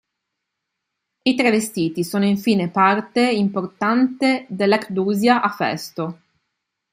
I 1.21 1.35
travestiti 1.35 2.03
sono 2.03 2.25
infine 2.25 2.71
parte 2.71 3.21
importante 3.29 4.47
dell'Ekdusia 4.49 5.43
a 5.43 5.49
Festo. 5.49 6.17